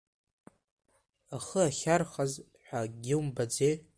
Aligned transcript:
Ахы 1.35 1.61
ахьархаз 1.67 2.31
ҳәа 2.65 2.79
акгьы 2.85 3.15
умбаӡеи? 3.19 3.73